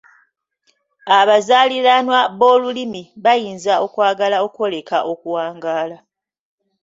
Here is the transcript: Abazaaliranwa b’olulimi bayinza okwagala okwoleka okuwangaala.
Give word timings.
Abazaaliranwa 1.19 2.19
b’olulimi 2.37 3.03
bayinza 3.23 3.73
okwagala 3.85 4.37
okwoleka 4.45 4.97
okuwangaala. 5.11 5.97